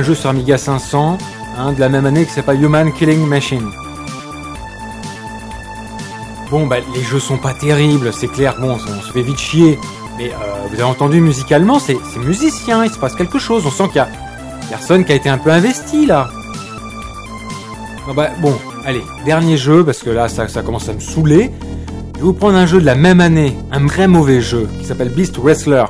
[0.05, 1.17] Jeu sur Amiga 500,
[1.57, 3.71] hein, de la même année que c'est pas Human Killing Machine.
[6.51, 9.79] Bon, bah, les jeux sont pas terribles, c'est clair, bon, on se fait vite chier.
[10.19, 13.71] Mais euh, vous avez entendu musicalement, c'est c'est musicien, il se passe quelque chose, on
[13.71, 14.07] sent qu'il y a
[14.69, 16.29] personne qui a été un peu investi là.
[18.07, 18.53] Ah bah, bon,
[18.85, 21.49] allez, dernier jeu, parce que là, ça, ça commence à me saouler.
[22.13, 24.85] Je vais vous prendre un jeu de la même année, un vrai mauvais jeu, qui
[24.85, 25.85] s'appelle Beast Wrestler.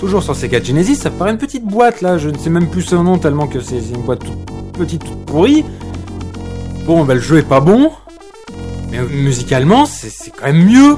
[0.00, 2.82] Toujours sur Sega Genesis, ça paraît une petite boîte là, je ne sais même plus
[2.82, 5.64] son nom tellement que c'est une boîte toute petite, toute pourrie.
[6.86, 7.90] Bon, bah le jeu est pas bon,
[8.90, 10.96] mais musicalement, c'est quand même mieux.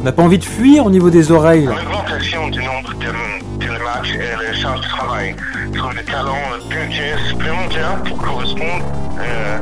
[0.00, 1.66] On n'a pas envie de fuir au niveau des oreilles.
[1.66, 1.74] là.
[1.82, 5.36] L'augmentation du nombre de, de matchs et les charges de travail
[5.76, 8.84] trouve le talent le budget supplémentaire pour correspondre
[9.18, 9.58] euh,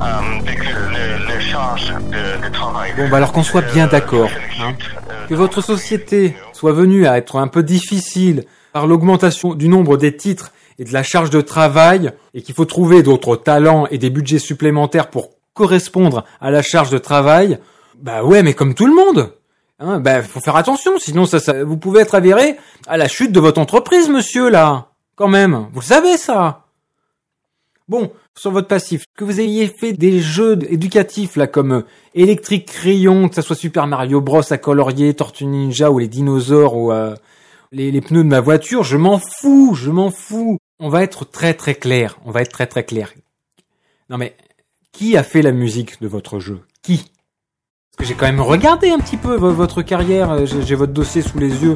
[0.00, 2.92] euh, avec le- le- les charges de, de travail.
[2.96, 4.74] Bon, bah alors qu'on soit bien d'accord, hein.
[5.28, 8.44] que votre société soit venue à être un peu difficile
[8.74, 12.66] par l'augmentation du nombre des titres et de la charge de travail, et qu'il faut
[12.66, 17.58] trouver d'autres talents et des budgets supplémentaires pour correspondre à la charge de travail,
[18.02, 19.32] bah ouais, mais comme tout le monde.
[19.78, 23.32] Hein, bah faut faire attention, sinon ça, ça, vous pouvez être avéré à la chute
[23.32, 24.88] de votre entreprise, monsieur, là.
[25.16, 26.66] Quand même, vous le savez ça.
[27.90, 31.82] Bon, sur votre passif, que vous ayez fait des jeux éducatifs là comme euh,
[32.14, 36.76] Electric Crayon, que ça soit Super Mario Bros à colorier, Tortue Ninja ou les dinosaures
[36.76, 37.16] ou euh,
[37.72, 40.56] les, pneus de ma voiture, je m'en fous, je m'en fous.
[40.78, 43.12] On va être très très clair, on va être très très clair.
[44.08, 44.36] Non mais
[44.92, 46.60] qui a fait la musique de votre jeu?
[46.82, 46.98] Qui?
[46.98, 50.92] Parce que j'ai quand même regardé un petit peu vo- votre carrière, euh, j'ai votre
[50.92, 51.74] dossier sous les yeux.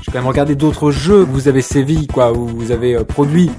[0.00, 3.50] J'ai quand même regardé d'autres jeux que vous avez sévi, quoi, où vous avez produit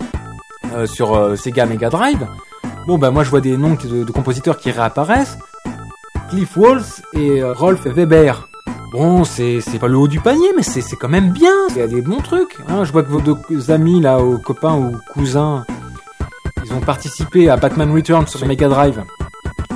[0.73, 2.27] euh, sur euh, Sega Mega Drive.
[2.87, 5.37] Bon, bah moi je vois des noms de, compositeurs qui réapparaissent.
[6.29, 8.47] Cliff Walls et euh, Rolf Weber.
[8.91, 11.53] Bon, c'est pas le haut du panier, mais c'est quand même bien.
[11.69, 12.57] Il y a des bons trucs.
[12.67, 12.83] Hein.
[12.83, 15.65] Je vois que vos deux amis là, ou copains ou cousins,
[16.65, 19.03] ils ont participé à Batman Returns sur Mega Drive.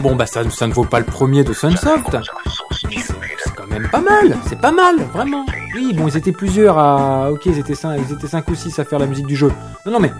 [0.01, 2.17] Bon, bah ça, ça ne vaut pas le premier de Sunsoft.
[2.91, 4.37] C'est quand même pas mal.
[4.47, 5.45] C'est pas mal, vraiment.
[5.73, 7.31] Oui, bon, ils étaient plusieurs à.
[7.31, 9.51] Ok, ils étaient cinq, ils étaient cinq ou six à faire la musique du jeu.
[9.85, 10.11] Non, non, mais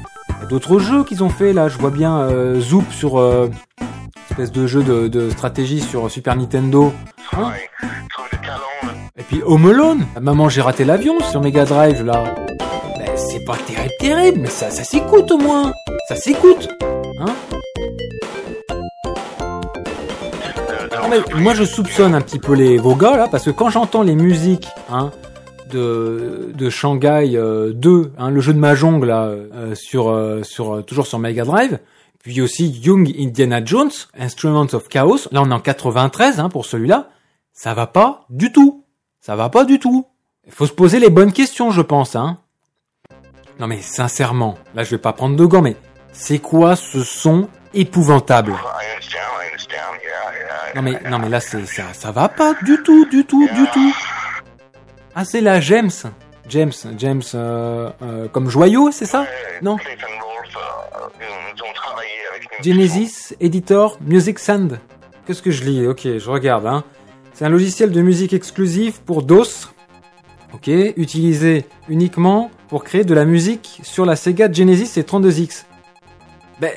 [0.45, 1.67] a d'autres jeux qu'ils ont fait là.
[1.67, 3.49] Je vois bien euh, Zoop sur euh,
[4.29, 6.93] espèce de jeu de, de stratégie sur Super Nintendo.
[7.33, 7.51] Hein
[8.43, 10.05] talent Et puis Home Alone.
[10.21, 12.35] Maman, j'ai raté l'avion sur Mega Drive là.
[12.97, 15.71] Ben, c'est pas terrible, terrible, mais ça, ça s'écoute au moins.
[16.09, 16.69] Ça s'écoute.
[17.19, 17.33] Hein
[21.01, 23.69] Non, mais moi je soupçonne un petit peu les vos gars là parce que quand
[23.69, 25.11] j'entends les musiques hein
[25.75, 30.75] de de Shanghai euh, 2 hein, le jeu de mahjong là euh, sur euh, sur
[30.75, 31.79] euh, toujours sur Mega Drive.
[32.23, 35.27] Puis aussi Young Indiana Jones Instruments of Chaos.
[35.31, 37.09] Là on est en 93 hein, pour celui-là.
[37.53, 38.83] Ça va pas du tout.
[39.21, 40.07] Ça va pas du tout.
[40.45, 42.37] Il faut se poser les bonnes questions je pense hein.
[43.59, 45.75] Non mais sincèrement là je vais pas prendre de gants mais
[46.13, 48.55] c'est quoi ce son épouvantable?
[50.75, 53.65] Non mais non mais là c'est ça ça va pas du tout du tout du
[53.73, 53.93] tout.
[55.15, 55.91] Ah c'est la James
[56.49, 59.25] James James euh, euh, comme joyau c'est ça
[59.61, 59.79] Non euh,
[61.55, 62.63] ils ont travaillé avec nous.
[62.63, 64.79] Genesis Editor Music Sound.
[65.25, 65.87] Qu'est-ce que je lis?
[65.87, 66.83] Ok je regarde hein.
[67.33, 69.69] C'est un logiciel de musique exclusif pour DOS.
[70.53, 75.63] Ok utilisé uniquement pour créer de la musique sur la Sega Genesis et 32X.
[76.59, 76.71] Ben,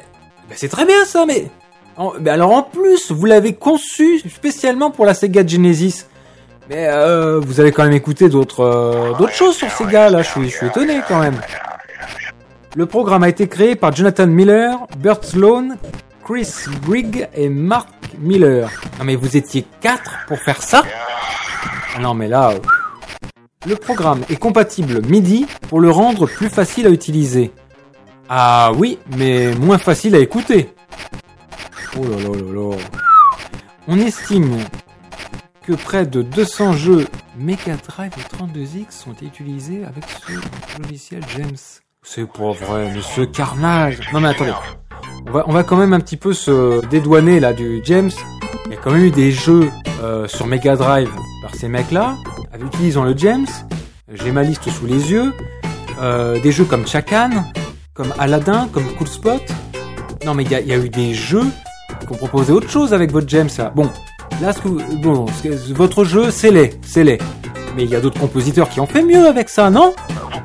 [0.48, 1.50] ben c'est très bien ça mais
[1.96, 6.06] en- mais alors en plus, vous l'avez conçu spécialement pour la Sega Genesis.
[6.68, 10.28] Mais euh, vous avez quand même écouté d'autres euh, d'autres choses sur Sega là, je
[10.28, 11.40] suis, je suis étonné quand même.
[12.76, 15.76] Le programme a été créé par Jonathan Miller, Bert Sloan,
[16.24, 16.52] Chris
[16.86, 18.70] Brigg et Mark Miller.
[18.98, 20.82] Non mais vous étiez quatre pour faire ça?
[21.96, 22.50] Ah Non mais là...
[22.50, 22.58] euh,
[23.66, 27.50] Le programme est compatible MIDI pour le rendre plus facile à utiliser.
[28.28, 30.70] Ah oui, mais moins facile à écouter.
[31.98, 32.76] Oh là là là là.
[33.88, 34.58] On estime
[35.68, 37.06] que près de 200 jeux
[37.36, 41.58] Mega Drive et 32X sont utilisés avec ce logiciel James.
[42.02, 43.98] C'est pas vrai, mais ce carnage.
[44.14, 44.54] Non mais attendez.
[45.26, 48.10] On va, on va quand même un petit peu se dédouaner là du James.
[48.64, 49.70] Il y a quand même eu des jeux
[50.02, 51.10] euh, sur Mega Drive
[51.42, 52.16] par ces mecs-là,
[52.58, 53.46] utilisant le James.
[54.10, 55.34] J'ai ma liste sous les yeux.
[56.00, 57.44] Euh, des jeux comme Chakan,
[57.92, 59.42] comme Aladdin, comme Cool Spot.
[60.24, 61.46] Non mais il y a, il y a eu des jeux
[62.06, 63.70] qu'on proposait autre chose avec votre James là.
[63.76, 63.90] Bon,
[64.40, 67.18] là ce que vous- bon, ce que- votre jeu c'est laid, c'est laid.
[67.76, 69.94] Mais il y a d'autres compositeurs qui ont fait mieux avec ça, non?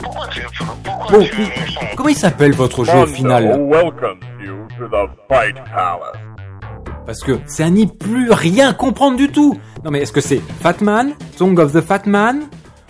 [0.04, 0.42] Pourquoi tu,
[0.84, 1.48] pourquoi Bon, tu
[1.96, 3.44] comment il s'appelle votre jeu au final?
[3.48, 6.14] Là Mondo welcomes you to the Fight Palace.
[7.06, 9.58] Parce que c'est à n'y plus rien comprendre du tout.
[9.84, 12.44] Non mais est-ce que c'est Fatman, Song of the Fatman,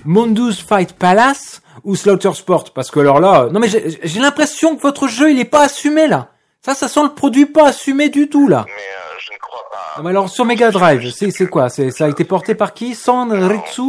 [0.05, 4.75] Mondo's Fight Palace ou Slaughter Sport Parce que alors là, non mais j'ai j'ai l'impression
[4.75, 6.27] que votre jeu il est pas assumé là.
[6.61, 8.63] Ça, ça sent le produit pas assumé du tout là.
[8.67, 9.72] Mais euh, je ne crois pas.
[9.97, 11.69] Non mais alors sur Mega Drive, c'est quoi?
[11.69, 12.95] C'est ça a été porté par qui?
[12.95, 13.81] San Ritsu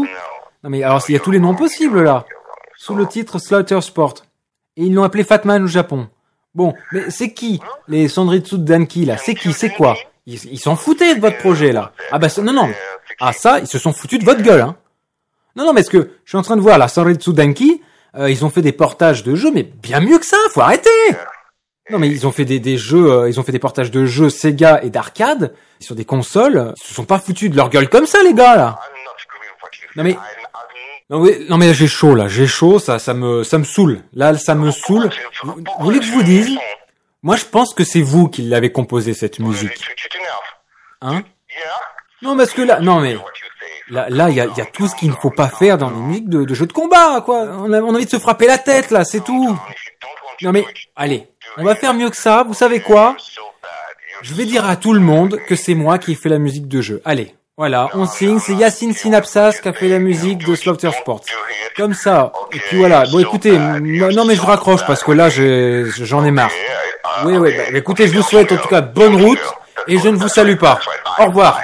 [0.62, 0.70] Non.
[0.70, 2.24] Mais alors il y a tous les noms possibles là.
[2.76, 4.14] Sous le titre Slaughter Sport.
[4.76, 6.08] Et ils l'ont appelé Fatman au Japon.
[6.54, 9.16] Bon, mais c'est qui les Sandritsu Danki là?
[9.16, 9.52] C'est qui?
[9.52, 9.96] C'est quoi?
[10.26, 11.92] Ils s'en foutaient de votre projet là.
[12.10, 12.70] Ah bah non non.
[13.20, 14.76] Ah ça, ils se sont foutus de votre gueule hein.
[15.56, 17.80] Non non, mais est-ce que je suis en train de voir la Sandritsu Danki,
[18.16, 20.36] euh, ils ont fait des portages de jeux, mais bien mieux que ça.
[20.50, 20.88] Faut arrêter.
[21.90, 24.06] Non mais ils ont fait des, des jeux, euh, ils ont fait des portages de
[24.06, 26.72] jeux Sega et d'arcade sur des consoles.
[26.78, 28.80] Ils se sont pas foutus de leur gueule comme ça les gars là.
[29.96, 30.16] Non mais
[31.10, 34.00] non mais, non mais j'ai chaud là, j'ai chaud, ça ça me ça me saoule.
[34.14, 35.10] Là ça me saoule.
[35.42, 36.56] Vous, vous voulez que je vous dise
[37.22, 39.84] Moi je pense que c'est vous qui l'avez composé cette musique.
[41.02, 41.22] Hein
[42.22, 43.18] Non parce que là non mais
[43.90, 45.90] là là il y a, y a tout ce qu'il ne faut pas faire dans
[45.90, 47.40] les musiques de, de jeux de combat quoi.
[47.42, 49.54] On a, on a envie de se frapper la tête là, c'est tout.
[50.42, 50.64] Non mais
[50.96, 52.42] allez, on va faire mieux que ça.
[52.46, 53.16] Vous savez quoi?
[54.22, 56.68] Je vais dire à tout le monde que c'est moi qui ai fait la musique
[56.68, 57.02] de jeu.
[57.04, 58.38] Allez, voilà, on signe.
[58.38, 61.22] C'est Yacine Synapsas qui a fait la musique de Slaughter Sports.
[61.76, 62.32] Comme ça.
[62.52, 63.04] Et puis voilà.
[63.10, 66.50] Bon, écoutez, non mais je raccroche parce que là, j'en ai marre.
[67.24, 67.52] Oui, oui.
[67.56, 69.38] Bah, écoutez, je vous souhaite en tout cas bonne route
[69.88, 70.78] et je ne vous salue pas.
[71.18, 71.60] Au revoir.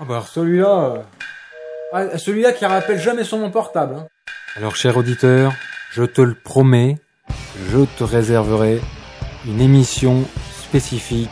[0.00, 0.98] Ah bah celui-là, euh,
[1.92, 3.96] ah, celui-là qui rappelle jamais son nom portable.
[3.96, 4.06] hein.
[4.56, 5.52] Alors, cher auditeur,
[5.90, 6.98] je te le promets,
[7.72, 8.80] je te réserverai
[9.46, 10.24] une émission
[10.62, 11.28] spécifique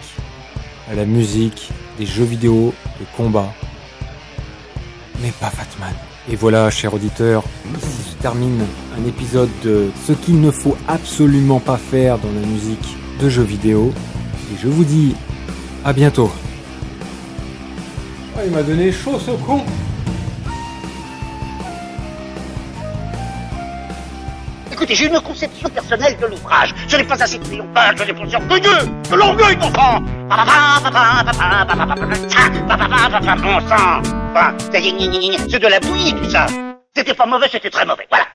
[0.90, 3.52] à la musique des jeux vidéo de combat.
[5.22, 5.92] Mais pas Fatman.
[6.30, 7.44] Et voilà, cher auditeur,
[7.76, 8.64] ici se termine
[8.98, 13.42] un épisode de ce qu'il ne faut absolument pas faire dans la musique de jeux
[13.42, 13.92] vidéo.
[14.52, 15.14] Et je vous dis
[15.84, 16.30] à bientôt.
[18.36, 19.62] Oh, il m'a donné chaud ce con
[24.76, 26.74] Écoutez, j'ai une conception personnelle de l'ouvrage.
[26.86, 30.02] Ce n'est pas assez triomphal, je n'ai pas orgueilleux, de l'orgueil, mon sang
[33.42, 34.02] mon sang
[35.48, 36.46] c'est de la bouillie, tout ça.
[36.94, 38.24] C'était pas mauvais, c'était très mauvais, voilà.